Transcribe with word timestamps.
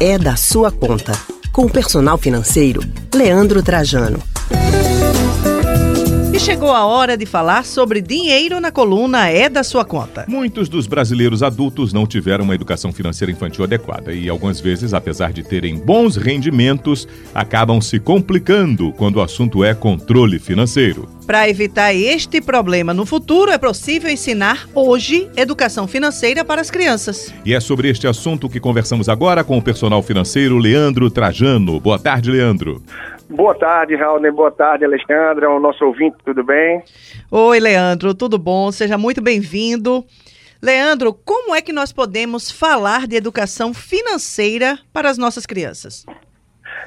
é 0.00 0.18
da 0.18 0.36
sua 0.36 0.70
conta. 0.70 1.12
Com 1.52 1.66
o 1.66 1.70
personal 1.70 2.18
financeiro, 2.18 2.80
Leandro 3.14 3.62
Trajano. 3.62 4.20
E 6.34 6.40
chegou 6.40 6.72
a 6.72 6.84
hora 6.84 7.16
de 7.16 7.24
falar 7.24 7.64
sobre 7.64 8.02
dinheiro 8.02 8.58
na 8.58 8.72
coluna 8.72 9.28
É 9.28 9.48
da 9.48 9.62
Sua 9.62 9.84
Conta. 9.84 10.24
Muitos 10.26 10.68
dos 10.68 10.88
brasileiros 10.88 11.44
adultos 11.44 11.92
não 11.92 12.08
tiveram 12.08 12.42
uma 12.42 12.56
educação 12.56 12.92
financeira 12.92 13.30
infantil 13.30 13.62
adequada 13.62 14.12
e, 14.12 14.28
algumas 14.28 14.60
vezes, 14.60 14.92
apesar 14.92 15.32
de 15.32 15.44
terem 15.44 15.78
bons 15.78 16.16
rendimentos, 16.16 17.06
acabam 17.32 17.80
se 17.80 18.00
complicando 18.00 18.92
quando 18.94 19.18
o 19.18 19.22
assunto 19.22 19.62
é 19.62 19.74
controle 19.74 20.40
financeiro. 20.40 21.08
Para 21.24 21.48
evitar 21.48 21.94
este 21.94 22.40
problema 22.40 22.92
no 22.92 23.06
futuro, 23.06 23.52
é 23.52 23.56
possível 23.56 24.10
ensinar 24.10 24.68
hoje 24.74 25.30
educação 25.36 25.86
financeira 25.86 26.44
para 26.44 26.60
as 26.60 26.68
crianças. 26.68 27.32
E 27.44 27.54
é 27.54 27.60
sobre 27.60 27.88
este 27.88 28.08
assunto 28.08 28.48
que 28.48 28.58
conversamos 28.58 29.08
agora 29.08 29.44
com 29.44 29.56
o 29.56 29.62
personal 29.62 30.02
financeiro 30.02 30.58
Leandro 30.58 31.08
Trajano. 31.10 31.78
Boa 31.78 31.98
tarde, 31.98 32.28
Leandro. 32.28 32.82
Boa 33.34 33.52
tarde, 33.52 33.96
Raul. 33.96 34.32
Boa 34.32 34.52
tarde, 34.52 34.84
Alexandra, 34.84 35.50
o 35.50 35.58
nosso 35.58 35.84
ouvinte, 35.84 36.16
tudo 36.24 36.44
bem? 36.44 36.80
Oi, 37.32 37.58
Leandro, 37.58 38.14
tudo 38.14 38.38
bom? 38.38 38.70
Seja 38.70 38.96
muito 38.96 39.20
bem-vindo. 39.20 40.04
Leandro, 40.62 41.12
como 41.12 41.52
é 41.52 41.60
que 41.60 41.72
nós 41.72 41.92
podemos 41.92 42.48
falar 42.48 43.08
de 43.08 43.16
educação 43.16 43.74
financeira 43.74 44.78
para 44.92 45.10
as 45.10 45.18
nossas 45.18 45.46
crianças? 45.46 46.06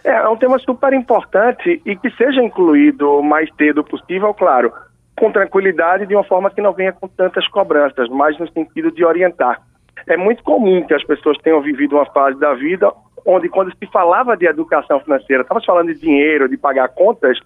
É, 0.05 0.12
é 0.12 0.30
um 0.30 0.38
tema 0.38 0.58
super 0.60 0.94
importante 0.94 1.82
e 1.86 1.98
que 1.98 2.10
seja 2.12 2.41
incluído 2.41 3.20
o 3.20 3.22
mais 3.22 3.50
cedo 3.58 3.84
possível, 3.84 4.34
claro, 4.34 4.72
com 5.20 5.30
tranquilidade, 5.30 6.05
de 6.05 6.16
uma 6.16 6.24
forma 6.24 6.50
que 6.50 6.62
não 6.62 6.72
venha 6.72 6.94
com 6.94 7.10
tantas 7.10 7.46
cobranças, 7.50 8.08
mas 8.08 8.40
no 8.40 8.50
sentido 8.54 8.90
de 8.90 9.04
orientar. 9.04 9.62
É 10.08 10.16
muito 10.16 10.41
comum 10.44 10.82
que 10.88 10.94
as 10.94 11.04
pessoas 11.04 11.38
tenham 11.40 11.62
vivido 11.62 11.98
uma 11.98 12.05
fase 12.05 12.40
da 12.40 12.54
vida 12.54 12.90
onde 13.27 13.49
quando 13.49 13.76
se 13.76 13.86
falava 13.88 14.38
de 14.38 14.48
educação 14.48 15.02
financeira, 15.02 15.41
estava 15.41 15.60
falando 15.60 15.93
de 15.93 15.99
dinheiro, 15.99 16.48
de 16.48 16.57
pagar 16.57 16.88
contas, 16.88 17.38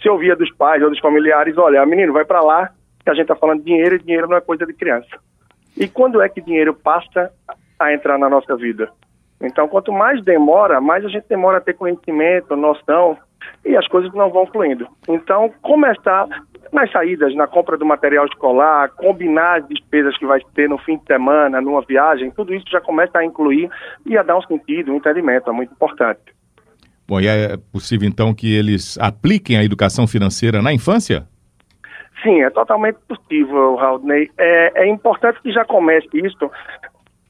se 0.00 0.08
ouvia 0.08 0.36
dos 0.36 0.50
pais 0.54 0.80
ou 0.80 0.88
dos 0.88 1.00
familiares, 1.00 1.58
olha, 1.58 1.84
menino, 1.84 2.12
vai 2.12 2.24
para 2.24 2.40
lá, 2.40 2.70
que 3.02 3.10
a 3.10 3.14
gente 3.14 3.24
está 3.24 3.34
falando 3.34 3.58
de 3.58 3.64
dinheiro 3.64 3.96
e 3.96 3.98
dinheiro 3.98 4.28
não 4.28 4.36
é 4.36 4.40
coisa 4.40 4.64
de 4.64 4.72
criança. 4.72 5.18
E 5.76 5.88
quando 5.88 6.22
é 6.22 6.28
que 6.28 6.40
dinheiro 6.40 6.72
passa 6.72 7.32
a 7.80 7.92
entrar 7.92 8.16
na 8.16 8.30
nossa 8.30 8.56
vida? 8.56 8.88
Então, 9.40 9.66
quanto 9.66 9.92
mais 9.92 10.22
demora, 10.22 10.80
mais 10.80 11.04
a 11.04 11.08
gente 11.08 11.28
demora 11.28 11.58
a 11.58 11.60
ter 11.60 11.74
conhecimento, 11.74 12.54
noção, 12.54 13.18
e 13.64 13.76
as 13.76 13.88
coisas 13.88 14.14
não 14.14 14.30
vão 14.30 14.46
fluindo. 14.46 14.86
Então, 15.08 15.52
começar 15.60 16.28
nas 16.72 16.90
saídas, 16.90 17.34
na 17.34 17.46
compra 17.46 17.76
do 17.76 17.84
material 17.84 18.26
escolar, 18.26 18.90
combinar 18.90 19.60
as 19.60 19.68
despesas 19.68 20.16
que 20.18 20.26
vai 20.26 20.40
ter 20.54 20.68
no 20.68 20.78
fim 20.78 20.96
de 20.98 21.04
semana, 21.06 21.60
numa 21.60 21.82
viagem, 21.82 22.30
tudo 22.30 22.54
isso 22.54 22.66
já 22.70 22.80
começa 22.80 23.18
a 23.18 23.24
incluir 23.24 23.70
e 24.06 24.16
a 24.16 24.22
dar 24.22 24.38
um 24.38 24.42
sentido, 24.42 24.92
um 24.92 24.96
entendimento, 24.96 25.50
é 25.50 25.52
muito 25.52 25.72
importante. 25.72 26.20
Bom, 27.06 27.20
e 27.20 27.26
é 27.26 27.56
possível 27.70 28.08
então 28.08 28.34
que 28.34 28.54
eles 28.54 28.98
apliquem 28.98 29.58
a 29.58 29.64
educação 29.64 30.06
financeira 30.06 30.62
na 30.62 30.72
infância? 30.72 31.26
Sim, 32.22 32.42
é 32.42 32.48
totalmente 32.48 32.96
possível, 33.06 33.74
Raudney. 33.74 34.30
É, 34.38 34.84
é 34.84 34.88
importante 34.88 35.40
que 35.42 35.52
já 35.52 35.64
comece 35.64 36.08
isso 36.14 36.50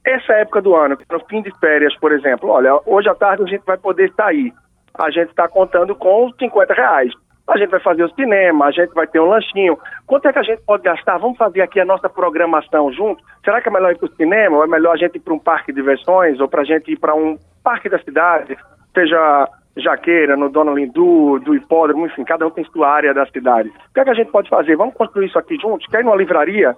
essa 0.05 0.35
época 0.35 0.63
do 0.63 0.77
ano, 0.77 0.97
no 1.11 1.21
fim 1.27 1.43
de 1.43 1.51
férias, 1.59 1.97
por 1.97 2.13
exemplo. 2.13 2.51
Olha, 2.51 2.79
hoje 2.87 3.09
à 3.09 3.15
tarde 3.15 3.43
a 3.43 3.47
gente 3.47 3.65
vai 3.65 3.79
poder 3.79 4.13
sair. 4.15 4.53
A 4.97 5.11
gente 5.11 5.31
está 5.31 5.49
contando 5.49 5.95
com 5.97 6.31
50 6.39 6.75
reais 6.75 7.13
a 7.47 7.59
gente 7.59 7.71
vai 7.71 7.81
fazer 7.81 8.05
o 8.05 8.15
cinema, 8.15 8.67
a 8.67 8.71
gente 8.71 8.93
vai 8.95 9.07
ter 9.07 9.21
um 9.21 9.29
lanchinho. 9.29 9.79
Quanto 10.07 10.27
é 10.27 10.33
que 10.33 10.39
a 10.39 10.43
gente 10.43 10.63
pode 10.63 10.83
gastar? 10.83 11.19
Vamos 11.19 11.37
fazer 11.37 11.61
aqui 11.61 11.79
a 11.79 11.85
nossa 11.85 12.09
programação 12.09 12.91
junto? 12.93 13.23
Será 13.45 13.61
que 13.61 13.69
é 13.69 13.73
melhor 13.73 13.93
ir 13.93 13.99
para 13.99 14.07
o 14.07 14.17
cinema? 14.17 14.57
Ou 14.57 14.65
é 14.65 14.67
melhor 14.67 14.95
a 14.95 14.97
gente 14.97 15.17
ir 15.17 15.21
para 15.21 15.35
um 15.35 15.39
parque 15.39 15.73
de 15.73 15.81
diversões? 15.81 16.41
Ou 16.41 16.49
para 16.49 16.63
a 16.63 16.65
gente 16.65 16.91
ir 16.91 16.99
para 16.99 17.15
um 17.15 17.39
parque 17.63 17.89
da 17.89 17.99
cidade? 17.99 18.57
Seja 18.95 19.49
Jaqueira, 19.77 20.37
no 20.37 20.49
Dona 20.49 20.73
Lindu, 20.73 21.39
do 21.41 21.55
hipódromo, 21.55 22.07
enfim, 22.07 22.25
cada 22.25 22.47
um 22.47 22.51
tem 22.51 22.65
sua 22.65 22.89
área 22.89 23.13
da 23.13 23.27
cidade. 23.27 23.69
O 23.69 23.95
que 23.95 24.01
é 24.01 24.05
que 24.05 24.11
a 24.11 24.15
gente 24.15 24.31
pode 24.31 24.49
fazer? 24.49 24.77
Vamos 24.77 24.95
construir 24.95 25.27
isso 25.27 25.39
aqui 25.39 25.57
juntos? 25.57 25.87
Quer 25.89 26.01
ir 26.01 26.05
numa 26.05 26.17
livraria? 26.17 26.75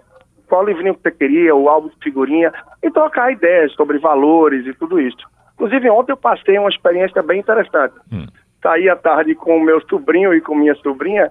Qual 0.48 0.64
livrinho 0.64 0.94
que 0.94 1.02
você 1.02 1.10
queria, 1.12 1.54
o 1.54 1.68
álbum 1.68 1.88
de 1.88 1.96
figurinha? 2.02 2.52
E 2.82 2.90
trocar 2.90 3.32
ideias 3.32 3.72
sobre 3.74 3.98
valores 3.98 4.66
e 4.66 4.72
tudo 4.74 5.00
isso. 5.00 5.26
Inclusive, 5.54 5.90
ontem 5.90 6.12
eu 6.12 6.16
passei 6.16 6.58
uma 6.58 6.68
experiência 6.68 7.22
bem 7.22 7.40
interessante. 7.40 7.94
Hum 8.12 8.26
saí 8.62 8.88
à 8.88 8.96
tarde 8.96 9.34
com 9.34 9.56
o 9.56 9.62
meu 9.62 9.80
sobrinho 9.88 10.34
e 10.34 10.40
com 10.40 10.54
minha 10.54 10.74
sobrinha 10.76 11.30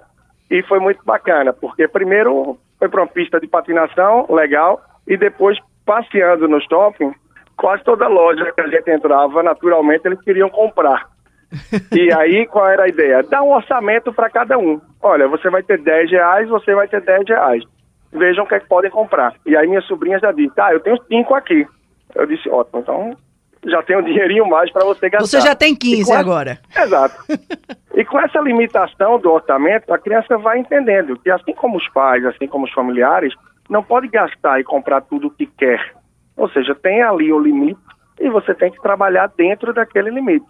e 0.50 0.62
foi 0.64 0.80
muito 0.80 1.04
bacana, 1.04 1.54
porque 1.54 1.88
primeiro 1.88 2.58
foi 2.78 2.90
para 2.90 3.02
uma 3.02 3.08
pista 3.08 3.40
de 3.40 3.48
patinação, 3.48 4.28
legal, 4.30 4.82
e 5.08 5.18
depois 5.18 5.58
passeando 5.86 6.48
no 6.48 6.62
shopping, 6.62 7.14
quase 7.58 7.84
toda 7.84 8.08
loja 8.08 8.52
que 8.52 8.62
a 8.62 8.68
gente 8.68 8.90
entrava, 8.90 9.42
naturalmente 9.42 10.06
eles 10.06 10.22
queriam 10.22 10.50
comprar. 10.50 11.08
e 11.96 12.12
aí, 12.14 12.46
qual 12.48 12.68
era 12.68 12.84
a 12.84 12.88
ideia? 12.88 13.24
Dar 13.24 13.44
um 13.44 13.54
orçamento 13.54 14.12
para 14.12 14.30
cada 14.30 14.58
um. 14.58 14.82
Olha, 15.02 15.28
você 15.28 15.50
vai 15.50 15.64
ter 15.64 15.80
10 15.80 16.12
reais, 16.12 16.50
você 16.50 16.74
vai 16.74 16.88
ter 16.88 17.02
10 17.02 17.28
reais. 17.28 17.64
Vejam 18.12 18.44
o 18.44 18.48
que, 18.48 18.56
é 18.56 18.60
que 18.60 18.68
podem 18.68 18.92
comprar. 18.92 19.34
E 19.46 19.56
aí 19.56 19.68
minha 19.68 19.82
sobrinha 19.82 20.20
já 20.20 20.32
disse, 20.32 20.60
ah, 20.60 20.74
eu 20.74 20.80
tenho 20.80 21.02
5 21.04 21.36
aqui. 21.36 21.66
Eu 22.14 22.26
disse, 22.26 22.50
ótimo, 22.50 22.80
então 22.80 23.16
já 23.66 23.82
tem 23.84 23.98
um 23.98 24.04
dinheirinho 24.04 24.48
mais 24.48 24.72
para 24.72 24.86
você 24.86 25.10
gastar. 25.10 25.28
Você 25.28 25.42
já 25.42 25.56
tem 25.56 25.76
15 25.76 26.12
agora. 26.14 26.60
Exato. 26.76 27.16
e 27.96 28.06
com 28.06 28.20
essa 28.20 28.40
limitação 28.40 29.20
do 29.20 29.32
orçamento, 29.32 29.94
a 29.94 29.98
criança 29.98 30.38
vai 30.38 30.60
entendendo 30.60 31.18
que 31.20 31.30
assim 31.30 31.54
como 31.54 31.78
os 31.78 31.88
pais, 31.90 32.26
assim 32.26 32.48
como 32.48 32.66
os 32.66 32.74
familiares, 32.74 33.34
não 33.70 33.84
pode 33.84 34.08
gastar 34.08 34.60
e 34.60 34.64
comprar 34.64 35.02
tudo 35.02 35.28
o 35.28 35.32
que 35.32 35.46
quer. 35.46 35.94
Ou 36.38 36.50
seja, 36.50 36.76
tem 36.76 37.02
ali 37.02 37.32
o 37.32 37.40
limite 37.40 37.80
e 38.20 38.30
você 38.30 38.54
tem 38.54 38.72
que 38.72 38.82
trabalhar 38.82 39.32
dentro 39.36 39.74
daquele 39.74 40.10
limite. 40.10 40.46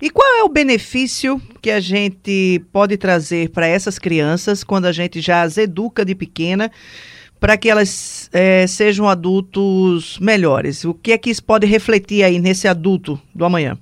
E 0.00 0.10
qual 0.10 0.28
é 0.36 0.44
o 0.44 0.48
benefício 0.48 1.40
que 1.60 1.70
a 1.70 1.80
gente 1.80 2.62
pode 2.72 2.96
trazer 2.96 3.50
para 3.50 3.66
essas 3.66 3.98
crianças 3.98 4.62
quando 4.62 4.86
a 4.86 4.92
gente 4.92 5.20
já 5.20 5.42
as 5.42 5.56
educa 5.58 6.04
de 6.04 6.14
pequena 6.14 6.70
para 7.46 7.56
que 7.56 7.70
elas 7.70 8.28
é, 8.34 8.66
sejam 8.66 9.08
adultos 9.08 10.18
melhores? 10.18 10.84
O 10.84 10.92
que 10.92 11.12
é 11.12 11.18
que 11.18 11.30
isso 11.30 11.44
pode 11.44 11.64
refletir 11.64 12.24
aí 12.24 12.40
nesse 12.40 12.66
adulto 12.66 13.20
do 13.32 13.44
amanhã? 13.44 13.78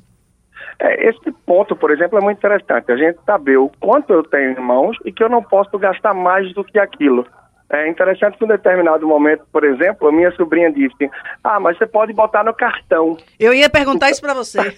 É, 0.78 1.08
esse 1.08 1.32
ponto, 1.46 1.74
por 1.74 1.90
exemplo, 1.90 2.18
é 2.18 2.20
muito 2.20 2.36
interessante. 2.36 2.92
A 2.92 2.96
gente 2.98 3.18
saber 3.24 3.56
o 3.56 3.70
quanto 3.80 4.12
eu 4.12 4.22
tenho 4.22 4.50
em 4.50 4.60
mãos 4.60 4.98
e 5.02 5.10
que 5.10 5.24
eu 5.24 5.30
não 5.30 5.42
posso 5.42 5.78
gastar 5.78 6.12
mais 6.12 6.52
do 6.52 6.62
que 6.62 6.78
aquilo. 6.78 7.26
É 7.70 7.88
interessante 7.88 8.36
que 8.36 8.44
em 8.44 8.46
um 8.46 8.50
determinado 8.50 9.08
momento, 9.08 9.46
por 9.50 9.64
exemplo, 9.64 10.08
a 10.08 10.12
minha 10.12 10.30
sobrinha 10.32 10.70
disse: 10.70 11.10
Ah, 11.42 11.58
mas 11.58 11.78
você 11.78 11.86
pode 11.86 12.12
botar 12.12 12.44
no 12.44 12.52
cartão. 12.52 13.16
Eu 13.40 13.54
ia 13.54 13.70
perguntar 13.70 14.10
isso 14.10 14.20
para 14.20 14.34
você. 14.34 14.58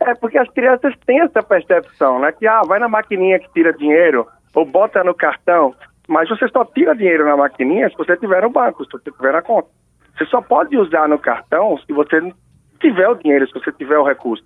é 0.00 0.14
porque 0.16 0.38
as 0.38 0.50
crianças 0.50 0.92
têm 1.06 1.20
essa 1.20 1.40
percepção, 1.40 2.18
né? 2.18 2.32
Que 2.32 2.48
ah, 2.48 2.62
vai 2.66 2.80
na 2.80 2.88
maquininha 2.88 3.38
que 3.38 3.52
tira 3.52 3.72
dinheiro 3.72 4.26
ou 4.52 4.64
bota 4.64 5.04
no 5.04 5.14
cartão. 5.14 5.72
Mas 6.08 6.28
você 6.28 6.48
só 6.48 6.64
tira 6.64 6.96
dinheiro 6.96 7.26
na 7.26 7.36
maquininha 7.36 7.88
se 7.90 7.96
você 7.96 8.16
tiver 8.16 8.42
no 8.42 8.50
banco, 8.50 8.84
se 8.84 8.90
você 8.90 9.10
tiver 9.10 9.32
na 9.32 9.42
conta. 9.42 9.68
Você 10.16 10.24
só 10.26 10.40
pode 10.40 10.76
usar 10.76 11.06
no 11.08 11.18
cartão 11.18 11.78
se 11.86 11.92
você 11.92 12.32
tiver 12.80 13.08
o 13.08 13.14
dinheiro, 13.14 13.46
se 13.46 13.52
você 13.52 13.70
tiver 13.72 13.98
o 13.98 14.04
recurso. 14.04 14.44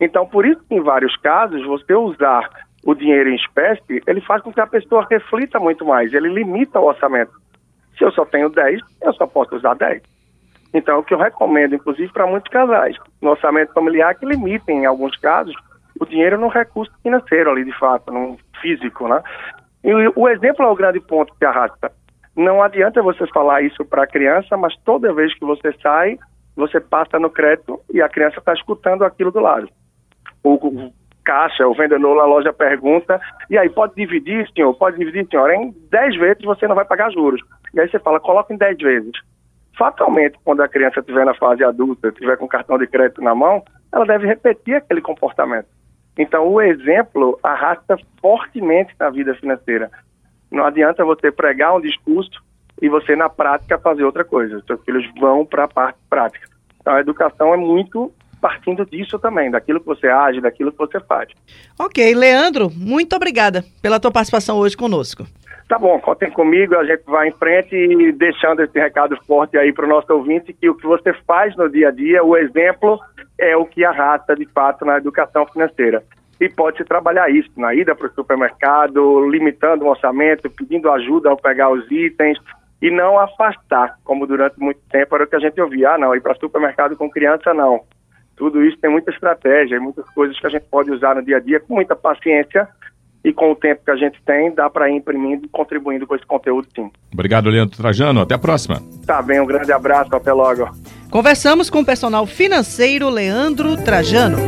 Então, 0.00 0.26
por 0.26 0.46
isso 0.46 0.62
em 0.70 0.80
vários 0.80 1.16
casos, 1.16 1.66
você 1.66 1.94
usar 1.94 2.48
o 2.84 2.94
dinheiro 2.94 3.30
em 3.30 3.36
espécie, 3.36 4.02
ele 4.06 4.20
faz 4.20 4.42
com 4.42 4.52
que 4.52 4.60
a 4.60 4.66
pessoa 4.66 5.06
reflita 5.10 5.58
muito 5.58 5.84
mais, 5.84 6.12
ele 6.12 6.28
limita 6.28 6.80
o 6.80 6.86
orçamento. 6.86 7.32
Se 7.96 8.04
eu 8.04 8.12
só 8.12 8.24
tenho 8.24 8.48
10, 8.48 8.80
eu 9.02 9.12
só 9.14 9.26
posso 9.26 9.56
usar 9.56 9.74
10. 9.74 10.02
Então, 10.74 10.98
o 10.98 11.02
que 11.04 11.12
eu 11.12 11.18
recomendo, 11.18 11.74
inclusive, 11.74 12.12
para 12.12 12.26
muitos 12.26 12.50
casais, 12.50 12.96
no 13.20 13.30
orçamento 13.30 13.74
familiar, 13.74 14.14
que 14.14 14.24
limitem, 14.24 14.82
em 14.82 14.86
alguns 14.86 15.16
casos, 15.18 15.54
o 16.00 16.06
dinheiro 16.06 16.38
no 16.38 16.48
recurso 16.48 16.92
financeiro 17.02 17.50
ali, 17.50 17.64
de 17.64 17.78
fato, 17.78 18.10
no 18.10 18.38
físico, 18.60 19.06
né? 19.06 19.22
E 19.84 19.92
o 20.14 20.28
exemplo 20.28 20.64
é 20.64 20.68
o 20.68 20.76
grande 20.76 21.00
ponto 21.00 21.34
que 21.34 21.44
arrasta. 21.44 21.90
Não 22.36 22.62
adianta 22.62 23.02
você 23.02 23.26
falar 23.26 23.62
isso 23.62 23.84
para 23.84 24.04
a 24.04 24.06
criança, 24.06 24.56
mas 24.56 24.74
toda 24.84 25.12
vez 25.12 25.34
que 25.34 25.44
você 25.44 25.72
sai, 25.82 26.18
você 26.56 26.80
passa 26.80 27.18
no 27.18 27.28
crédito 27.28 27.80
e 27.92 28.00
a 28.00 28.08
criança 28.08 28.38
está 28.38 28.52
escutando 28.54 29.04
aquilo 29.04 29.30
do 29.30 29.40
lado. 29.40 29.68
O, 30.42 30.92
caixa, 31.24 31.66
o 31.66 31.74
vendedor 31.74 32.16
na 32.16 32.24
loja 32.24 32.52
pergunta, 32.52 33.20
e 33.50 33.58
aí, 33.58 33.68
pode 33.68 33.94
dividir, 33.94 34.48
senhor? 34.54 34.74
Pode 34.74 34.98
dividir, 34.98 35.26
senhor? 35.28 35.50
Em 35.50 35.74
10 35.90 36.16
vezes 36.16 36.44
você 36.44 36.66
não 36.66 36.74
vai 36.74 36.84
pagar 36.84 37.12
juros. 37.12 37.40
E 37.74 37.80
aí 37.80 37.88
você 37.88 37.98
fala, 37.98 38.20
coloca 38.20 38.52
em 38.52 38.56
10 38.56 38.78
vezes. 38.78 39.12
Fatalmente, 39.76 40.38
quando 40.44 40.62
a 40.62 40.68
criança 40.68 41.00
estiver 41.00 41.24
na 41.24 41.34
fase 41.34 41.64
adulta, 41.64 42.08
estiver 42.08 42.36
com 42.36 42.46
cartão 42.46 42.78
de 42.78 42.86
crédito 42.86 43.22
na 43.22 43.34
mão, 43.34 43.62
ela 43.92 44.04
deve 44.04 44.26
repetir 44.26 44.74
aquele 44.76 45.00
comportamento. 45.00 45.68
Então, 46.16 46.48
o 46.48 46.60
exemplo 46.60 47.38
arrasta 47.42 47.96
fortemente 48.20 48.94
na 48.98 49.10
vida 49.10 49.34
financeira. 49.34 49.90
Não 50.50 50.64
adianta 50.64 51.04
você 51.04 51.32
pregar 51.32 51.74
um 51.74 51.80
discurso 51.80 52.42
e 52.80 52.88
você, 52.88 53.16
na 53.16 53.28
prática, 53.28 53.78
fazer 53.78 54.04
outra 54.04 54.24
coisa. 54.24 54.62
Seus 54.66 54.82
filhos 54.84 55.08
vão 55.18 55.46
para 55.46 55.64
a 55.64 55.68
parte 55.68 55.98
prática. 56.10 56.46
Então, 56.80 56.94
a 56.94 57.00
educação 57.00 57.54
é 57.54 57.56
muito 57.56 58.12
partindo 58.42 58.84
disso 58.84 59.20
também, 59.20 59.52
daquilo 59.52 59.78
que 59.78 59.86
você 59.86 60.08
age, 60.08 60.40
daquilo 60.40 60.72
que 60.72 60.78
você 60.78 60.98
faz. 60.98 61.30
Ok, 61.78 62.12
Leandro, 62.12 62.68
muito 62.74 63.14
obrigada 63.14 63.64
pela 63.80 64.00
tua 64.00 64.10
participação 64.10 64.58
hoje 64.58 64.76
conosco. 64.76 65.24
Tá 65.68 65.78
bom, 65.78 65.98
contem 66.00 66.30
comigo, 66.30 66.74
a 66.74 66.84
gente 66.84 67.04
vai 67.06 67.28
em 67.28 67.32
frente 67.32 67.74
e 67.74 68.12
deixando 68.12 68.60
esse 68.60 68.78
recado 68.78 69.16
forte 69.26 69.56
aí 69.56 69.72
para 69.72 69.86
o 69.86 69.88
nosso 69.88 70.12
ouvinte 70.12 70.52
que 70.52 70.68
o 70.68 70.74
que 70.74 70.84
você 70.84 71.14
faz 71.26 71.56
no 71.56 71.70
dia 71.70 71.88
a 71.88 71.90
dia, 71.92 72.22
o 72.24 72.36
exemplo 72.36 72.98
é 73.42 73.56
o 73.56 73.66
que 73.66 73.84
arrasta 73.84 74.36
de 74.36 74.46
fato 74.46 74.84
na 74.84 74.96
educação 74.96 75.44
financeira. 75.46 76.02
E 76.40 76.48
pode-se 76.48 76.84
trabalhar 76.84 77.28
isso 77.28 77.50
na 77.56 77.74
ida 77.74 77.94
para 77.94 78.06
o 78.06 78.14
supermercado, 78.14 79.28
limitando 79.28 79.84
o 79.84 79.88
orçamento, 79.88 80.48
pedindo 80.50 80.90
ajuda 80.90 81.28
ao 81.28 81.36
pegar 81.36 81.70
os 81.70 81.90
itens 81.90 82.38
e 82.80 82.90
não 82.90 83.18
afastar, 83.18 83.96
como 84.04 84.26
durante 84.26 84.58
muito 84.58 84.80
tempo 84.90 85.14
era 85.14 85.24
o 85.24 85.26
que 85.26 85.36
a 85.36 85.40
gente 85.40 85.60
ouvia. 85.60 85.90
Ah, 85.90 85.98
não, 85.98 86.14
ir 86.14 86.20
para 86.20 86.32
o 86.32 86.38
supermercado 86.38 86.96
com 86.96 87.10
criança, 87.10 87.52
não. 87.52 87.82
Tudo 88.36 88.64
isso 88.64 88.78
tem 88.78 88.90
muita 88.90 89.10
estratégia, 89.10 89.80
muitas 89.80 90.08
coisas 90.10 90.38
que 90.38 90.46
a 90.46 90.50
gente 90.50 90.64
pode 90.70 90.90
usar 90.90 91.16
no 91.16 91.22
dia 91.22 91.36
a 91.36 91.40
dia 91.40 91.60
com 91.60 91.74
muita 91.74 91.94
paciência 91.94 92.68
e 93.24 93.32
com 93.32 93.52
o 93.52 93.56
tempo 93.56 93.84
que 93.84 93.90
a 93.90 93.96
gente 93.96 94.20
tem, 94.24 94.52
dá 94.52 94.68
para 94.68 94.90
ir 94.90 94.96
imprimindo 94.96 95.46
e 95.46 95.48
contribuindo 95.48 96.06
com 96.06 96.16
esse 96.16 96.26
conteúdo, 96.26 96.66
sim. 96.74 96.90
Obrigado, 97.12 97.48
Leandro 97.48 97.76
Trajano. 97.76 98.20
Até 98.20 98.34
a 98.34 98.38
próxima. 98.38 98.82
Tá 99.06 99.22
bem, 99.22 99.40
um 99.40 99.46
grande 99.46 99.72
abraço, 99.72 100.14
até 100.14 100.32
logo. 100.32 100.68
Conversamos 101.12 101.68
com 101.68 101.80
o 101.80 101.84
personal 101.84 102.26
financeiro 102.26 103.10
Leandro 103.10 103.76
Trajano. 103.76 104.38